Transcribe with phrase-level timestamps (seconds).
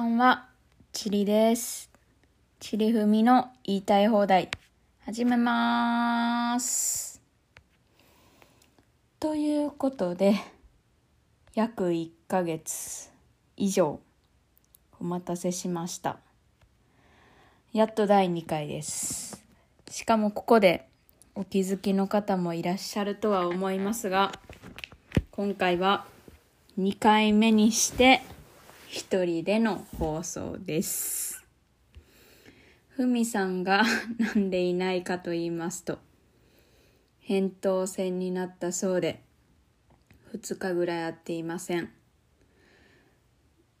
[0.00, 0.46] ばんは、
[0.92, 1.90] ちりです。
[2.58, 4.48] ちりふみの言いたい放題、
[5.04, 7.20] 始めまーす。
[9.18, 10.36] ということで、
[11.54, 13.10] 約1ヶ月
[13.58, 14.00] 以上、
[14.98, 16.16] お待たせしました。
[17.74, 19.44] やっと第2回です。
[19.90, 20.88] しかもここで
[21.34, 24.32] お気づきの方もいらっしゃるとは思いますが、
[25.30, 26.06] 今回は
[26.78, 28.22] 2回目にして
[28.92, 31.46] 一人での放送です。
[32.88, 33.84] ふみさんが
[34.18, 36.00] なんでいないかと言いますと、
[37.24, 39.22] 扁桃腺になったそうで、
[40.32, 41.92] 2日ぐらい会っていません。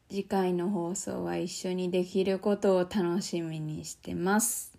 [0.08, 4.78] 次回の放送は一緒にできることを楽しみにしてます。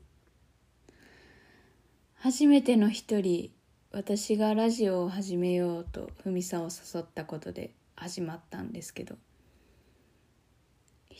[2.15, 3.51] 初めての一人、
[3.91, 9.17] 私がラジオを始めようとふみさんを誘ったことで始まったんですけど、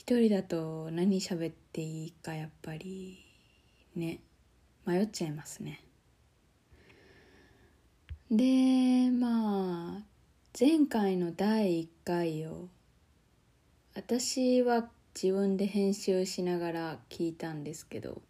[0.01, 3.23] 一人だと何喋っていいかやっぱり
[3.95, 4.19] ね
[4.83, 5.79] 迷っちゃいますね。
[8.31, 10.01] でまあ
[10.59, 12.67] 前回の第1回を
[13.93, 18.23] 私は自分で編集しながら聞いたんですけど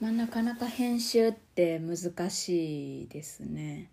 [0.00, 3.92] まあなかなか編集って難しいですね。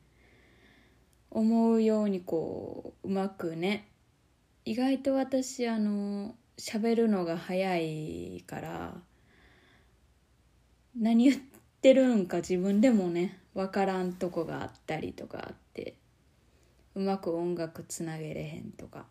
[1.30, 3.88] 思うようにこううまくね
[4.66, 8.94] 意外と私あの喋るのが早いから
[10.98, 11.42] 何言っ
[11.81, 15.95] てるんか自分でもね分からんとこがあったりとかあって
[16.95, 19.06] うまく音楽つなげれへんとか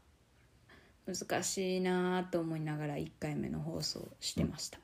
[1.07, 4.79] 難しいなぁと思いながら1回目の放送してました。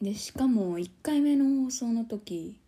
[0.00, 2.60] でしかも1回目の放送の時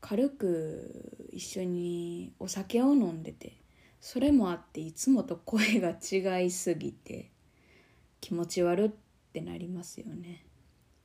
[0.00, 3.61] 軽く一緒にお酒を飲んでて
[4.02, 7.30] それもあっていつもと声が違いすぎて
[8.20, 8.90] 気持ち悪っ
[9.32, 10.44] てなりますよね。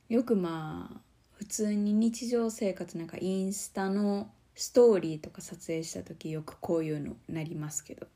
[0.08, 1.00] よくまあ
[1.36, 8.08] 普通に日常生活なんかインスタのストーリーとか撮影した時よくこういうのなりますけど。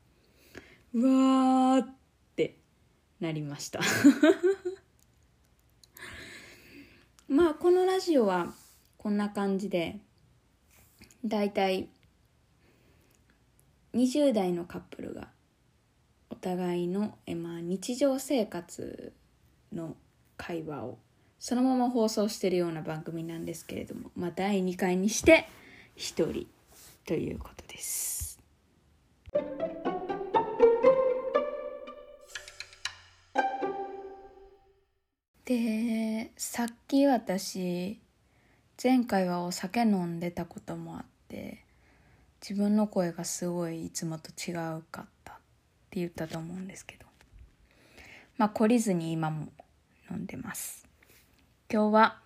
[0.95, 1.87] うわーっ
[2.35, 2.57] て
[3.21, 3.79] なりました。
[7.29, 8.53] まあこのラジオは
[8.97, 10.01] こんな感じで
[11.23, 11.87] だいたい
[13.93, 15.27] 20代のカップルが
[16.29, 19.13] お互いの、えまあ、日常生活
[19.71, 19.95] の
[20.35, 20.97] 会話を
[21.39, 25.47] そのまま放送してるような番組なんですけれども、まあ、第2回にして
[25.97, 26.47] 1人
[27.05, 28.39] ということです。
[35.45, 37.99] でさっき私
[38.81, 41.65] 前回はお酒飲んでたこともあって
[42.47, 45.35] 自分の声がすごいいつもと違うかったっ
[45.89, 47.05] て言ったと思うんですけど。
[48.37, 49.47] まあ懲りずに今も
[50.11, 50.85] 飲んでます。
[51.71, 52.17] 今日は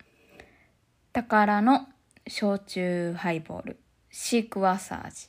[1.12, 1.86] 宝の
[2.26, 3.78] 焼酎ハイボール
[4.10, 5.28] シークワサー味。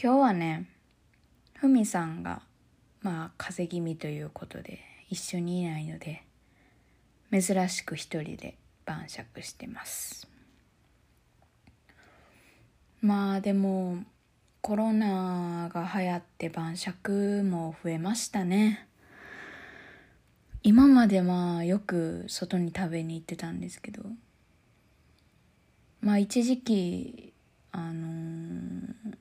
[0.00, 0.68] 今日はね
[1.54, 2.42] ふみさんが
[3.00, 6.24] まあ風邪気味ということで一緒にいないので
[7.30, 10.31] 珍しく一人で晩酌してます。
[13.02, 14.04] まあでも
[14.60, 18.86] コロナが流行って晩酌も増えましたね。
[20.62, 24.04] 今までまあよく外に食べに行ってたんですけど
[26.00, 27.32] まあ一時期
[27.72, 29.16] あのー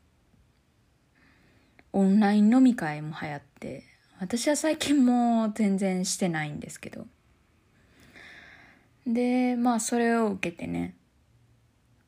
[1.94, 3.84] オンライン飲み会も流行って
[4.20, 7.06] 私は最近もう全然してないんですけど。
[9.08, 10.96] でまあそれを受けてね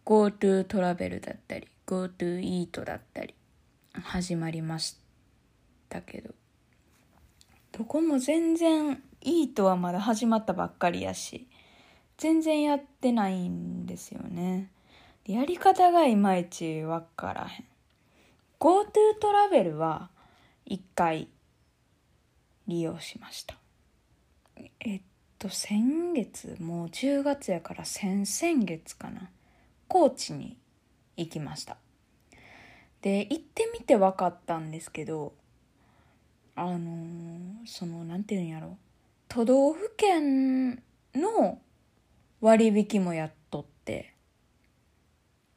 [0.05, 3.33] GoTo トラベルだったり GoTo イートだったり
[3.93, 4.97] 始まりまし
[5.89, 6.33] たけど。
[7.71, 11.47] どこも全然イートはまだ始まったばっかりやし
[12.17, 14.69] 全然やってないんですよね。
[15.25, 17.65] やり方がいまいちわからへん。
[18.59, 20.09] GoTo トラベルは
[20.67, 21.29] 1回
[22.67, 23.55] 利用しました。
[24.79, 25.01] えっ
[25.39, 29.29] と先月もう10月やから先々月かな。
[29.87, 30.57] 高知に
[31.17, 31.77] 行きました。
[33.01, 35.33] で行ってみて分かったんですけど
[36.55, 38.77] あのーそのなんていうんやろ
[39.27, 40.83] 都道府県
[41.15, 41.59] の
[42.39, 44.13] 割引もやっとって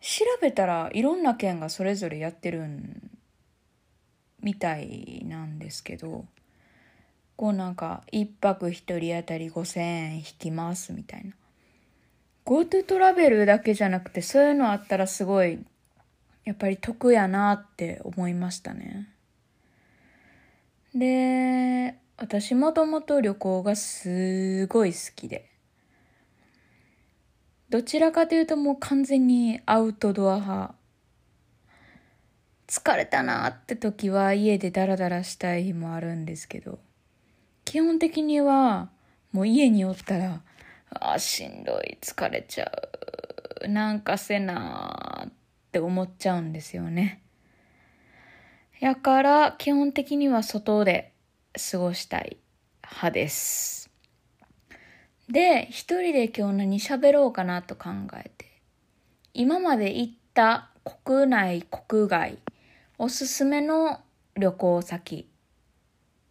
[0.01, 3.11] 調べたらいろんな県がそれぞれやってるん
[4.41, 6.25] みたいなんですけど
[7.37, 11.33] こうなんか一泊一人当たり5,000円引きますみたいな。
[12.47, 15.59] GoTo トラベルだけじゃなくてそういうのあったらすごい
[16.45, 19.09] やっぱり得やなって思いましたね
[20.99, 25.51] で、私もともと旅行がすごい好きで。
[27.69, 30.75] どちらかというともう完全にアウトドア派。
[32.67, 36.79] 疲れたなって時は家でダラダラしたい日もあるんですけど、
[37.65, 38.89] 基本的には
[39.33, 40.41] もう家におったら、
[40.91, 42.71] あ、しんどい、疲れちゃ
[43.65, 45.33] う、なんかせなーっ
[45.73, 47.23] て思っちゃうんですよね。
[48.81, 51.13] やから基本的には外で
[51.71, 52.37] 過ごしたい
[52.83, 53.91] 派です。
[55.29, 58.47] で、一人で今日何喋ろうかなと考えて、
[59.35, 60.71] 今まで行った
[61.05, 62.39] 国内、国外、
[62.99, 64.01] おすすめの
[64.37, 65.29] 旅行先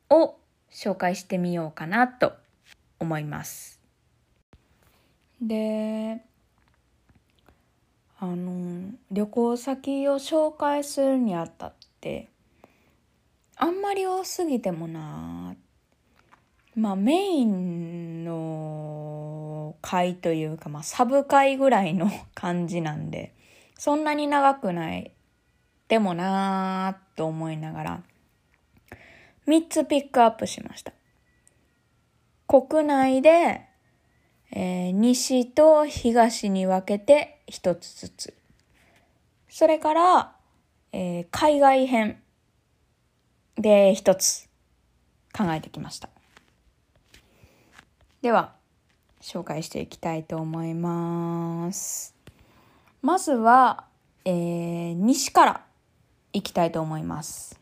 [0.09, 0.35] を
[0.71, 2.33] 紹介してみようかなと
[2.99, 3.74] 思います。
[5.41, 6.21] で、
[8.19, 12.29] あの、旅行先を紹介するにあたって、
[13.57, 15.55] あんまり多すぎてもな
[16.75, 23.33] まあメインの回というか、まあサブ回ぐらいの感じなんで、
[23.77, 25.13] そんなに長くない
[25.87, 28.03] でもなーと思いながら、
[29.47, 30.91] 3つピックアップしました。
[32.45, 33.69] 国内で、
[34.57, 38.33] えー、西と東に分けて1つずつ。
[39.49, 40.35] それから、
[40.93, 42.21] えー、海外編
[43.57, 44.47] で1つ
[45.37, 46.07] 考えてきました。
[48.21, 48.53] では、
[49.21, 52.15] 紹介していきたいと思います。
[53.01, 53.83] まずは、
[54.23, 55.65] えー、西から
[56.31, 57.59] いきたいと思います。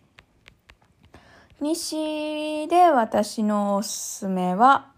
[1.59, 4.91] 西で私のおすすめは、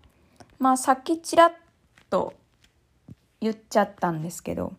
[0.59, 1.53] まあさっきちらっ
[2.15, 2.33] と
[3.41, 4.71] 言っちゃったんですけど、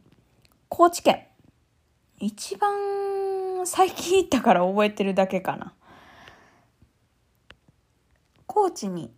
[0.70, 1.26] 高知県。
[2.18, 5.74] 一番最近行ったから覚えてるだけかな。
[8.46, 9.12] 高知に、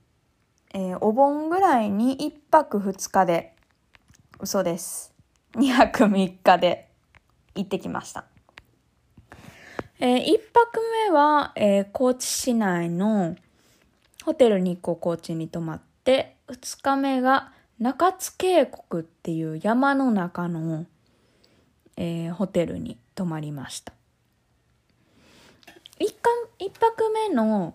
[0.75, 3.55] えー、お盆ぐらいに1泊2日で、
[4.41, 5.14] 嘘です。
[5.53, 6.88] 2泊3日で
[7.55, 8.25] 行ってきました。
[10.00, 13.37] えー、1泊目は、えー、高知市内の
[14.25, 20.86] ホテル日光高知に泊まって、2日目が中津渓谷っていう山の中の、
[21.96, 23.92] えー、ホテルに泊まりました。
[26.00, 26.06] 1,
[26.60, 27.75] 1泊目の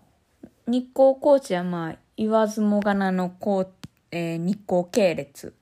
[0.68, 3.72] 日光高知はまあ言わずもがなのこう、
[4.12, 5.54] えー、日光系列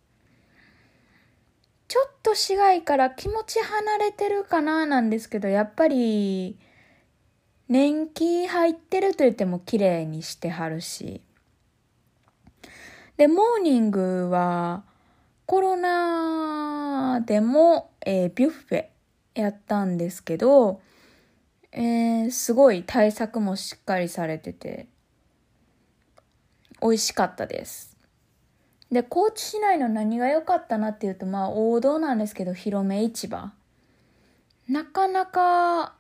[1.92, 6.58] ちょっと市街から気持ち離れてるかななんですけど、やっぱり、
[7.68, 11.20] 年季入ってると言っても綺麗にしてはるし。
[13.22, 14.82] で、モーニングは、
[15.46, 18.86] コロナでも、えー、ビュッフェ
[19.36, 20.82] やったんですけど、
[21.72, 24.88] えー、すごい対策もしっかりされてて、
[26.82, 27.96] 美味しかったです。
[28.92, 33.52] で、高知市内の何が良かったなっていうと、まあ王道なんですけど、広め市場。
[34.68, 35.94] なかなか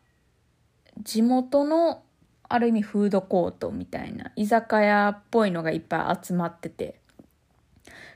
[0.99, 2.01] 地元の
[2.49, 7.00] ある意味フードコートみたいな居酒屋っぽいのがいっぱい集まってて、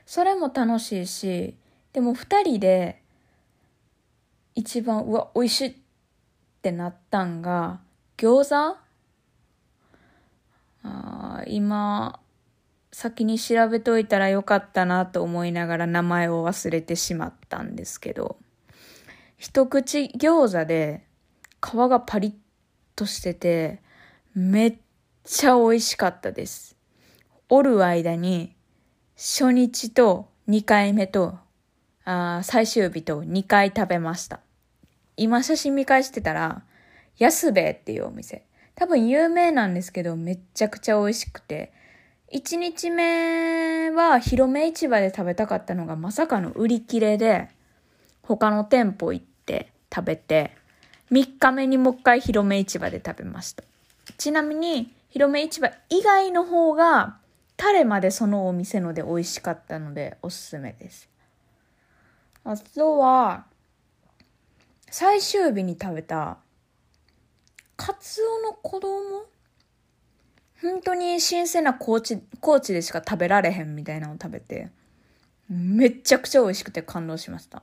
[0.06, 1.56] それも楽しいし、
[1.92, 3.02] でも二人で
[4.54, 5.74] 一番、うわ、美味しいっ
[6.62, 7.80] てなったんが、
[8.16, 8.78] 餃子？
[10.84, 12.20] あ今、
[12.92, 18.38] 先に調べといたらよかったなと思いながら名前を忘れてしまったんですけど、
[19.36, 21.04] 一口餃子で
[21.60, 22.32] 皮がパリッ
[22.94, 23.82] としてて、
[24.34, 24.76] めっ
[25.24, 26.76] ちゃ美味しかったです。
[27.50, 28.55] おる間に
[29.16, 31.38] 初日と2回目と
[32.04, 34.40] あ最終日と2回食べました。
[35.16, 36.62] 今写真見返してたら、
[37.18, 38.44] 安兵衛っていうお店。
[38.74, 41.72] 多分有名なんですけど、めちゃくちゃ美味しくて、
[42.32, 47.48] 1日目は広め市場で食べたかったのがまさかの売り切れで、
[48.22, 50.52] 他の店舗行って食べて、
[51.10, 53.64] 3日目にもう一回広め市場で食べました。
[54.18, 57.16] ちなみに、広め市場以外の方が、
[57.56, 61.08] タレまでそのお店ので美味しかったのでおすすめです。
[62.44, 63.46] あとは、
[64.90, 66.38] 最終日に食べた、
[67.76, 69.26] カツオの子供？
[70.62, 74.68] 本当に新鮮な高知、高知でしか食べられへんみたいなのを食べて、
[75.48, 77.62] めっちゃくちゃ美味しくて感動しました。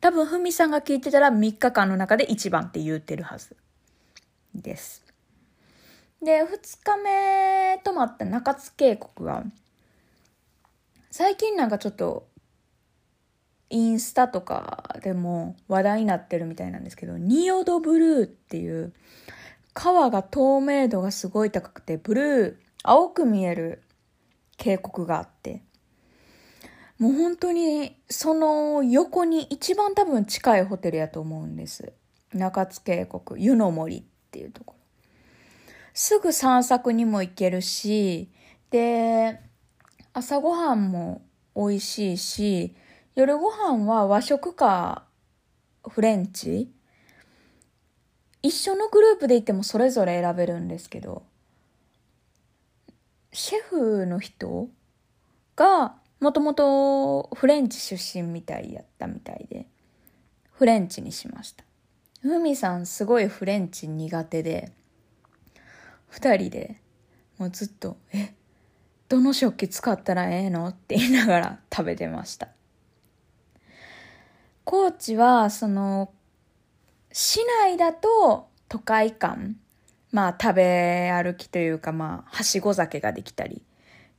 [0.00, 3.56] 多分、ふみさんが聞いてたら3日間の中で一番って言うてるはず
[4.54, 5.03] です。
[6.22, 6.48] で、2
[6.82, 9.44] 日目泊まった中津渓谷は、
[11.10, 12.28] 最近なんかちょっと、
[13.70, 18.92] インスタとかでも話題になってるみたいなんですけど、仁淀ブルーっていう、
[19.72, 23.82] 川が透明度がすごい高くて、ブルー、青く見える
[24.56, 25.62] 渓谷があって、
[26.98, 31.92] もう本当にその横に一番多分近いホテルやと思うんです。
[32.32, 34.83] 中津渓谷、湯の森っていうところ。
[35.94, 38.28] すぐ散策にも行けるし、
[38.70, 39.40] で、
[40.12, 41.22] 朝ごはんも
[41.56, 42.74] 美味しいし、
[43.14, 45.04] 夜ご飯は和食か
[45.88, 46.68] フレンチ
[48.42, 51.22] 一緒のグループで行ってもそれぞれ選べるんですけど、
[53.32, 54.68] シェフの人
[55.56, 59.66] がもともとフレンチ出身みたいやったみたいで、
[60.52, 61.64] フレンチにしました。
[62.20, 64.72] ふみさんすごいフレンチ苦手で、
[66.14, 66.76] 二人で
[67.38, 68.34] もうずっと、え、
[69.08, 70.68] どの食器使ったらええの？
[70.68, 72.50] って言いながら 食べてました。
[74.62, 76.12] 高知は、その、
[77.10, 79.56] 市内だと都会感、
[80.12, 83.62] まあ食べ歩きというかまあはしご酒ができたり。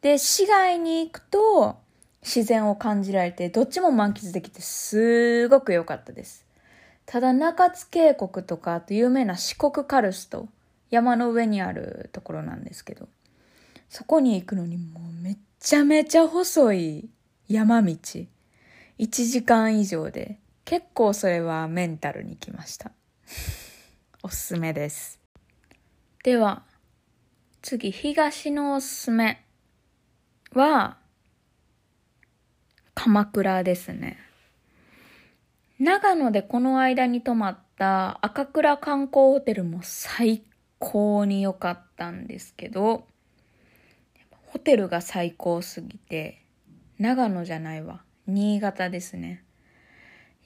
[0.02, 1.78] で、市街に行くと
[2.22, 6.46] 自然を感じられて、どっちも満喫できてすごく良かったです。
[7.06, 10.50] ただ中津渓谷とか、あと有名な四国カルスト、
[10.90, 13.08] 山の上にあるところなんですけど、
[13.90, 17.10] そこに行くのにもうめっちゃめちゃ細い
[17.48, 17.94] 山道。
[18.98, 22.92] 1時間以上で、結構それはメンタルにきました。
[24.24, 25.20] おすすめです。
[26.24, 26.64] では、
[27.62, 29.46] 次、東のおすすめ
[30.54, 30.98] は、
[32.94, 34.18] 鎌倉ですね。
[35.78, 40.55] 長野でこの間に泊まった赤倉観光ホテルも最高
[40.88, 43.08] 高に良かったんですけど、
[44.48, 46.44] ホテルが最高すぎて、
[47.00, 48.04] 長野じゃないわ。
[48.28, 49.44] 新潟ですね。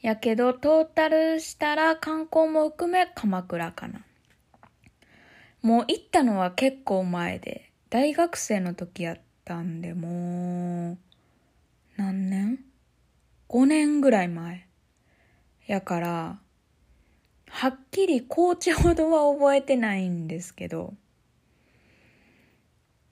[0.02, 4.06] やけど、トータルしたら観光も含め鎌倉かな。
[5.62, 10.98] もう行ったのは結構前で、大学生の時やったんで、もう、
[11.98, 12.60] 何年
[13.50, 14.68] ?5 年ぐらい前。
[15.68, 16.40] やから、
[17.60, 20.94] はっきり高知ほどは覚えてないんですけど、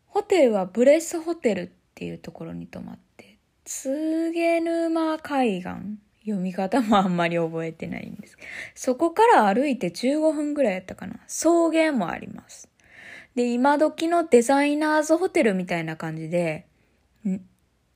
[0.05, 8.37] ホテルはブレスホテルっていうところに泊まって、つげ沼海岸読み方もあんまり覚えてないんです。
[8.73, 11.19] そこから歩いて15分ぐらいやったかな。
[11.27, 12.69] 草原もあります。
[13.35, 16.67] で、今時のデザイナーズホテルみたいな感じで、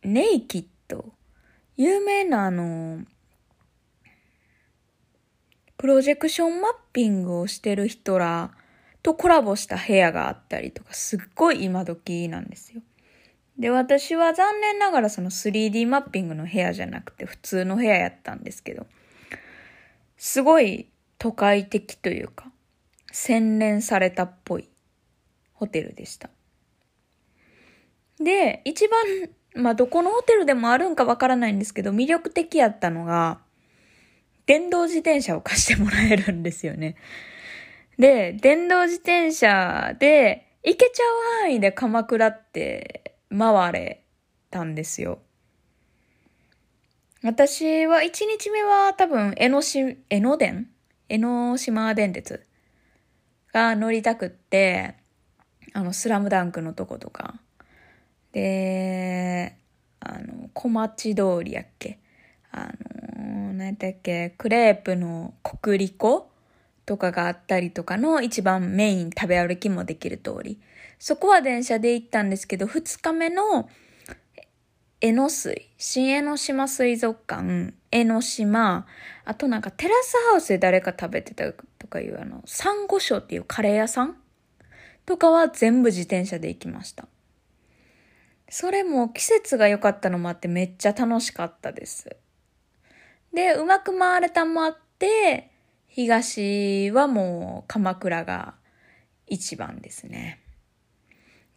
[0.03, 1.13] ネイキッド。
[1.77, 3.05] 有名なあの、
[5.81, 8.51] プロジェクションマッピングをしてる人ら
[9.01, 12.83] とコラボした部屋があったりとか、すっごい今時なんですよ。
[13.57, 18.85] で、私は残念ながらその 3D マッピングの部屋じゃなくて普通の部屋やったんですけど、
[20.17, 22.51] すごい都会的というか、
[23.11, 24.69] 洗練されたっぽい
[25.53, 26.29] ホテルでした。
[28.19, 29.01] で、一番、
[29.55, 33.39] まあ、どこのホテルでもあるんかわからないんですけど、魅力的やったのが、
[34.45, 36.95] 電動自転車を貸してもらえるんですよね。
[37.97, 44.03] で、電動自転車で行けちゃう範囲で鎌倉って回れ
[44.49, 45.19] たんですよ。
[47.23, 50.67] 私は1日目は多分江ノし、江ノ電？
[51.07, 52.43] 江ノ島電鉄？
[53.53, 54.95] が乗りたくって、
[55.73, 57.35] あの、スラムダンクのとことか。
[58.31, 59.55] で、
[59.99, 61.99] あの、小町通りやっけ？
[62.51, 62.71] あの、
[63.61, 66.31] 何だっけ、クレープの国立湖
[66.87, 70.59] とかがあったりとかの一番メイン食べ歩きもできる通り。
[70.97, 73.69] そこは電車で行ったんですけど、二日目の
[74.99, 78.87] 江ノ水、新江ノ島水族館、江ノ島、
[79.25, 84.17] あとなんかテラスハウスで誰か食べてたとかいうあの、サンゴ礁っていうカレー屋さん
[85.05, 87.07] とかは全部自転車で行きました。
[88.49, 92.17] それも季節が良かったのもあってめっちゃ楽しかったです。
[93.33, 95.49] で、うまく回れたもあって、
[95.87, 98.55] 東はもう鎌倉が
[99.27, 100.39] 一番ですね。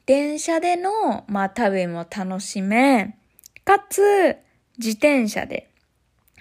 [0.06, 3.16] 電車での、まあ旅も楽しめ、
[3.64, 4.36] かつ
[4.78, 5.70] 自転車で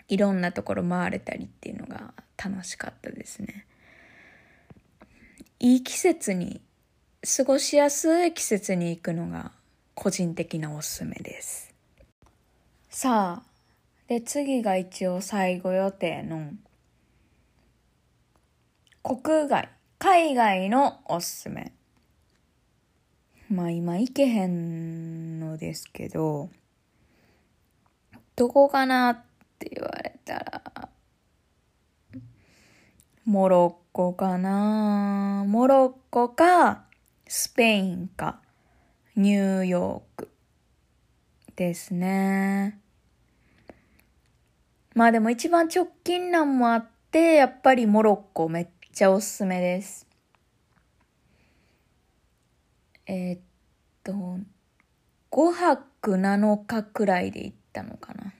[0.07, 3.65] いろんなところ回れたりっていうのが楽しかったですね。
[5.59, 6.61] いい季節に、
[7.37, 9.51] 過ごしやすい季節に行くのが
[9.95, 11.73] 個人的なおすすめです。
[12.89, 13.52] さあ、
[14.13, 16.51] で次が一応最後予定の
[19.01, 21.73] 国外、海外のおすすめ。
[23.49, 26.51] まあ今行けへんのですけど、
[28.35, 29.23] どこかなっ
[29.57, 30.89] て言われたら、
[33.25, 36.83] モロッコかなモロッコか、
[37.27, 38.41] スペインか、
[39.15, 40.29] ニューヨーク
[41.55, 42.82] ですね。
[44.93, 50.07] まあでも一番直近なんもあって、やっぱりモロッコめっちゃおすすめです。
[53.07, 53.39] えー、っ
[54.03, 54.13] と、
[55.31, 58.33] 5泊7日くらいで行ったのかな。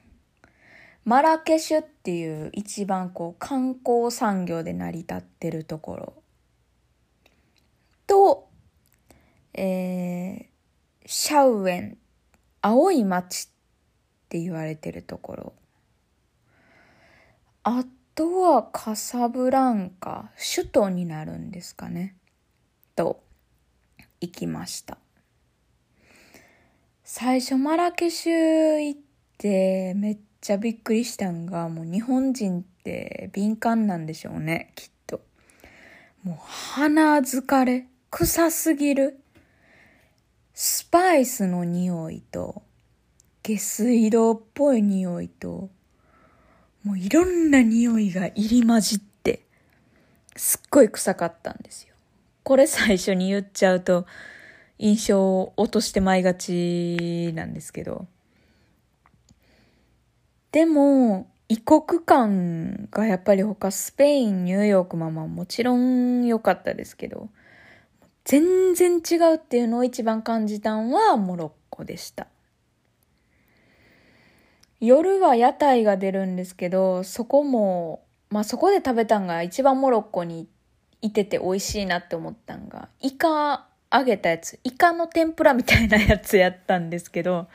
[1.05, 6.13] マラケシュっていう一番こう観光産業で成り立ってるところ
[8.07, 8.47] と、
[9.53, 10.45] えー、
[11.05, 11.97] シャウエン、
[12.61, 13.51] 青い町っ
[14.29, 15.53] て言われてるところ。
[17.63, 22.15] あとはカサブランカ、首都になるんですかね。
[22.93, 23.23] と、
[24.19, 24.97] 行きました。
[27.05, 28.99] 最初マラケシュ行っ
[29.37, 35.21] てめっちゃびっくりしたんが、もう日本人って敏感なんでしょうね、きっと。
[36.23, 39.19] もう鼻疲れ、臭すぎる。
[40.53, 42.61] スパイスの匂いと、
[43.41, 45.69] 下水道っぽい匂いと、
[46.83, 49.45] もういろんな匂いが入り混じって、
[50.35, 51.95] すっごい臭かったんですよ。
[52.43, 54.05] これ最初に言っちゃうと、
[54.79, 58.07] 印象を落としてまいがちなんですけど。
[60.51, 67.29] でも、異国感がやっぱり他スペイン、ニューヨークままもちろん良かったですけど、
[68.25, 72.27] 全然違うっていうのを一番感じたんはモロッコでした。
[74.85, 80.49] 夜は屋台が出るんですけど、そこも、まあそこで食べたんが一番モロッコに
[81.01, 87.47] いてて美味しいなって思ったんが、イカ揚げたやつ、イカの天ぷらみたいなやつやったんですけど、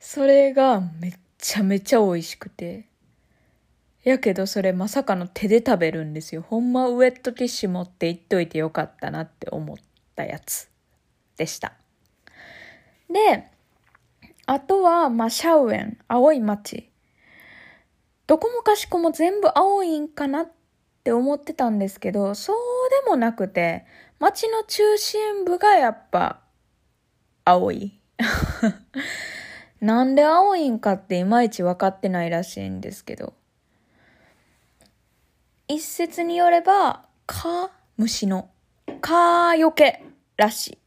[0.00, 2.86] それがめっちゃめちゃ美味しくて。
[4.04, 6.40] やけどそれまさかの手で食べるんですよ。
[6.40, 9.76] ほんまウェットティッシュ持って行っといてよかったなって思っ
[10.16, 10.70] たやつ
[11.36, 11.74] でした。
[13.12, 13.50] で、
[14.50, 16.90] あとは、まあ、シャウエン、青い町。
[18.26, 20.52] どこもかしこも全部青いんかなっ
[21.04, 22.56] て思ってたんですけど、そう
[23.04, 23.84] でもなくて、
[24.18, 26.40] 町の中心部がやっぱ
[27.44, 28.00] 青い。
[29.82, 33.34] なんで青いんかっていまいち分かってないらしいんですけど。
[35.66, 38.48] 一説によれば、蚊、虫の、
[39.02, 40.02] 蚊よけ
[40.38, 40.78] らしい。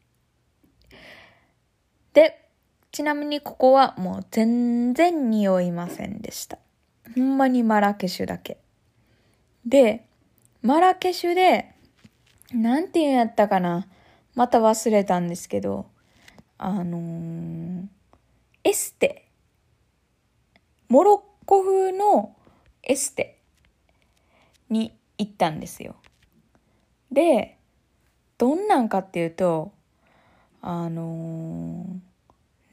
[2.13, 2.40] で、
[2.91, 6.57] ちなみにここはもう全然匂いませんでした。
[7.15, 8.57] ほんまにマラケシュだけ。
[9.65, 10.05] で、
[10.61, 11.73] マラケシュで、
[12.53, 13.87] なんて言うんやったかな。
[14.35, 15.85] また忘れたんですけど、
[16.57, 17.87] あのー、
[18.63, 19.27] エステ。
[20.89, 22.35] モロッコ風の
[22.83, 23.39] エステ
[24.69, 25.95] に行ったんですよ。
[27.09, 27.57] で、
[28.37, 29.71] どんなんかっていうと、
[30.61, 32.10] あのー、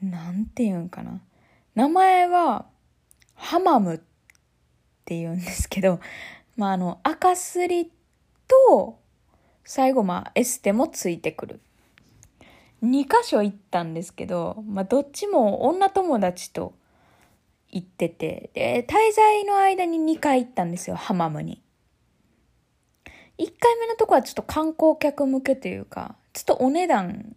[0.01, 1.21] なんて言うんかな。
[1.75, 2.65] 名前は、
[3.35, 3.97] ハマムっ
[5.05, 5.99] て言うんですけど、
[6.57, 7.91] まあ、あの、赤すり
[8.47, 8.99] と、
[9.63, 11.59] 最後、まあ、エステもついてくる。
[12.83, 16.73] 2箇所行ったんですけど、まあ、どっちも女友達と
[17.69, 21.61] 行ってて、で、滞在の間に2回行ったんですよ、ハマムに。
[23.37, 27.35] 1回目のとこはちょっと観光客向けというか、ちょっとお値段、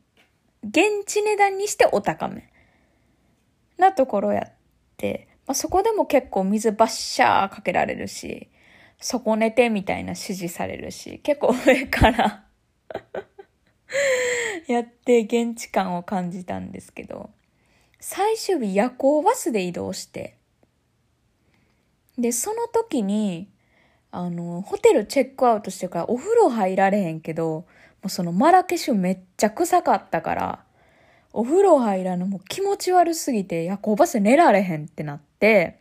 [0.63, 2.52] 現地値段にしてお高め
[3.79, 4.53] なところやっ
[4.97, 8.49] て、まあ、そこでも結構水バッシャーかけられるし、
[9.01, 12.45] 底寝てみたいな指示されるし、結構上から
[14.69, 17.31] やって現地感を感じたんですけど、
[18.01, 20.37] 最終日夜行バスで移動して、
[22.19, 23.49] で、その時に、
[24.11, 27.67] あの、ホテルチェックアウトしてからお風呂入られへんけど、も
[28.07, 30.65] うそのマラケシュめっちゃ臭かったから、
[31.33, 35.79] お風呂入らのもう気持ち悪すぎて夜行バス寝られへんってなって、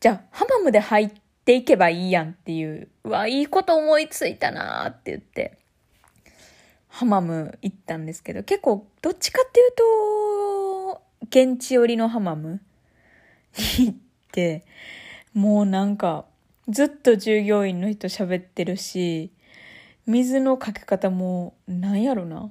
[0.00, 1.10] じゃあハマムで入っ
[1.44, 5.58] ていけばいいやんっていう、うわ、いいこと思いついたなーって言って、
[6.88, 12.60] ハマム行ったんですけど、結構どっちかっていうと、現地寄りのハマム
[13.78, 13.96] に 行っ
[14.32, 14.64] て、
[15.34, 16.24] もうなんか、
[16.68, 19.30] ずっと従業員の人喋ってるし、
[20.06, 22.50] 水のかけ方も、なんやろな。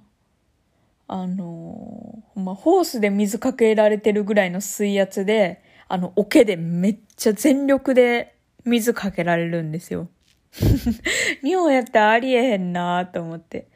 [1.08, 10.10] あの、まあ、ホースで水かけられてるぐらいの水圧で、あの、桶でめっちゃ全力で水かけられるんですよ。
[11.44, 13.68] 日本やったらありえへんなと思って。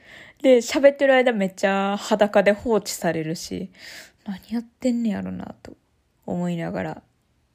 [0.41, 3.69] で、喋ってる間めっちゃ裸で放置されるし、
[4.25, 5.73] 何やってんねやろなと
[6.25, 7.03] 思いながら。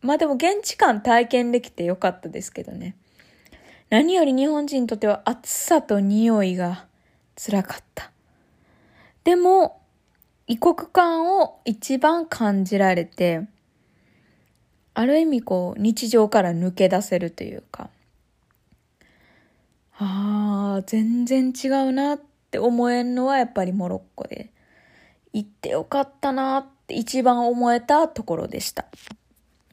[0.03, 2.97] まあでも現地感体験できてよかったですけどね。
[3.91, 6.87] 何より日本人にとっては暑さと匂いが
[7.37, 8.14] 辛かった。
[9.25, 9.83] でも、
[10.47, 13.47] 異国感を一番感じられて、
[14.93, 17.91] ある意味こう日常から抜け出せるというか、
[19.97, 24.53] ああ、全然違うなって思えんのはやっぱりモロッコで、
[25.33, 28.87] 行ってよかったなって一番思えたところでした。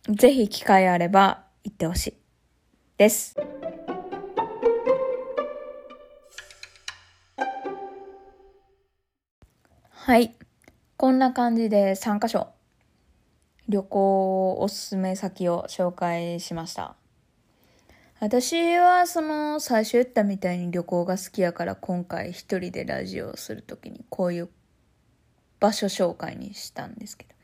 [0.09, 2.13] ぜひ機会あれば行ってほしい。
[2.97, 3.35] です。
[10.03, 10.33] はい。
[10.97, 12.47] こんな感じで3カ所
[13.69, 16.95] 旅行おすすめ先を紹介しました。
[18.19, 24.49] 私はその最初言ったみたいに旅行が好きやから今回一人でラジオをするときにこういう
[25.59, 27.35] 場所紹介にしたんですけど。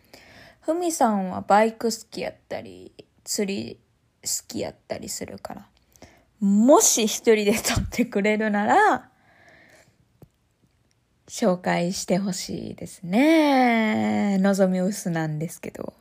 [0.62, 2.92] ふみさんはバイク好きやったり、
[3.24, 3.80] 釣り
[4.24, 5.68] 好きやったりするから。
[6.40, 9.12] もし一人で撮ってくれるなら、
[11.28, 14.38] 紹介してほしいですね。
[14.40, 15.94] 望み薄なんですけど。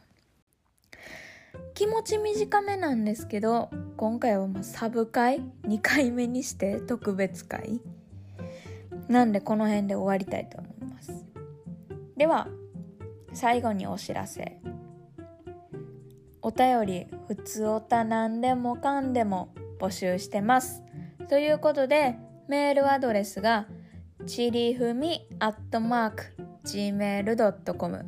[1.74, 7.80] 気持ち短めなんですけど、今回はまサブ会？2回目にして特別会？
[9.08, 11.24] なんでこの辺で終わりたいと思います。
[12.16, 12.48] では、
[13.32, 14.58] 最後にお知らせ。
[16.40, 20.82] お便り、普通おたなんでもかんでも募集してます。
[21.28, 22.16] ということで、
[22.48, 23.66] メールアドレスが
[24.26, 26.24] ちりふみアットマーク
[26.64, 28.04] gmail.com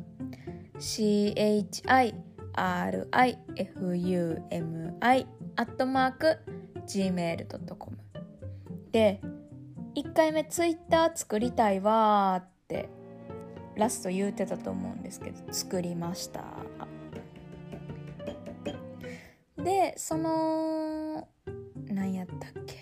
[0.77, 2.13] chirifumi
[5.55, 6.37] アットマーク
[6.85, 7.97] gmail.com
[8.91, 9.21] で
[9.95, 12.89] 1回目ツイッター作りたいわって
[13.77, 16.43] ラスト言うてたと思うんですけど作りました。
[19.57, 21.29] でその
[21.87, 22.75] 何やったっけ？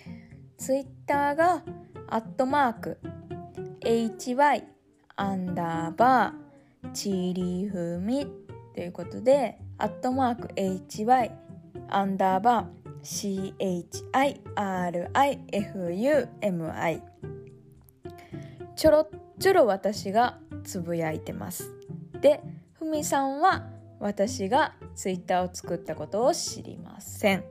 [0.58, 1.64] ツイッターが
[2.08, 2.98] アットマーク
[3.82, 4.64] hy
[5.16, 8.28] アンダーバーチリフミ
[8.74, 11.32] ということでアットマーク hy
[11.90, 12.78] アンダーバー
[15.44, 17.02] CHIRIFUMI
[18.76, 19.08] ちょろ
[19.40, 21.74] ちょろ私がつぶやいてます。
[22.20, 22.42] で
[22.74, 23.68] ふみさんは
[24.00, 27.44] 私がツイッターを作ったことを知りません。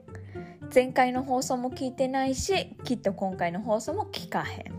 [0.74, 4.75] 前回の放送も聞いてないしきっと今回の放送も聞かへん。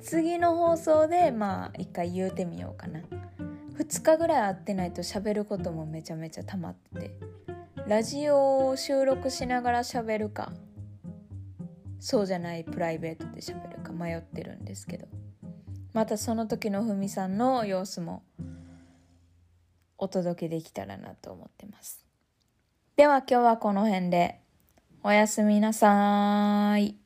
[0.00, 3.00] 次の放送でまあ一回言うてみようかな。
[3.78, 7.08] 2日ぐらい会ってないと喋ることもめちゃめちゃ溜まって。
[7.08, 7.16] て
[7.86, 10.52] ラジオを収録しながら喋るか。
[11.98, 13.92] そうじゃないプライベートで喋るか。
[13.92, 15.06] 迷ってるんですけど。
[15.92, 18.22] またその時のふみさんの様子も
[19.98, 22.04] お届けできたらなと思ってます。
[22.96, 24.40] では今日はこの辺で。
[25.02, 26.99] おやすみなさい。